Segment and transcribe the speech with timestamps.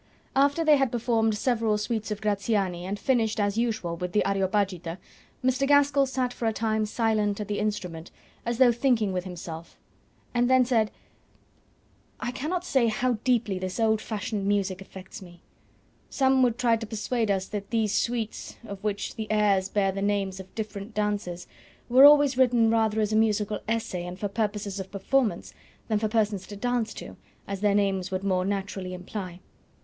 [0.35, 4.97] After they had performed several suites of Graziani, and finished as usual with the "Areopagita,"
[5.45, 5.67] Mr.
[5.67, 8.09] Gaskell sat for a time silent at the instrument,
[8.43, 9.77] as though thinking with himself,
[10.33, 10.89] and then said
[12.19, 15.43] "I cannot say how deeply this old fashioned music affects me.
[16.09, 20.01] Some would try to persuade us that these suites, of which the airs bear the
[20.01, 21.45] names of different dances,
[21.89, 25.53] were always written rather as a musical essay and for purposes of performance
[25.89, 29.39] than for persons to dance to, as their names would more naturally imply.